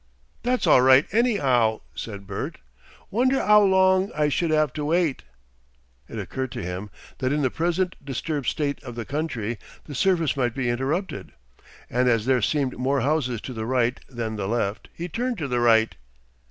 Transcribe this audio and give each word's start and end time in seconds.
"That's 0.41 0.65
all 0.65 0.81
right, 0.81 1.05
any'ow," 1.11 1.81
said 1.93 2.25
Bert. 2.25 2.57
"Wonder 3.11 3.39
'ow 3.39 3.61
long 3.63 4.11
I 4.15 4.29
should 4.29 4.51
'ave 4.51 4.71
to 4.73 4.85
wait?" 4.85 5.21
It 6.09 6.17
occurred 6.17 6.51
to 6.53 6.63
him 6.63 6.89
that 7.19 7.31
in 7.31 7.43
the 7.43 7.51
present 7.51 7.95
disturbed 8.03 8.47
state 8.47 8.81
of 8.83 8.95
the 8.95 9.05
country 9.05 9.59
the 9.83 9.93
service 9.93 10.35
might 10.35 10.55
be 10.55 10.69
interrupted, 10.71 11.33
and 11.87 12.09
as 12.09 12.25
there 12.25 12.41
seemed 12.41 12.79
more 12.79 13.01
houses 13.01 13.41
to 13.41 13.53
the 13.53 13.67
right 13.67 13.99
than 14.09 14.37
the 14.37 14.47
left 14.47 14.89
he 14.91 15.07
turned 15.07 15.37
to 15.37 15.47
the 15.47 15.59
right. 15.59 15.93